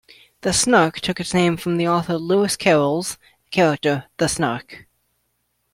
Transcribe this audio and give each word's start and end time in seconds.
The 0.41 0.51
Snark 0.51 0.99
took 0.99 1.19
its 1.19 1.31
name 1.31 1.57
from 1.57 1.77
the 1.77 1.87
author 1.87 2.17
Lewis 2.17 2.55
Carroll's 2.55 3.19
character 3.51 4.05
the 4.17 4.27
"snark". 4.27 4.87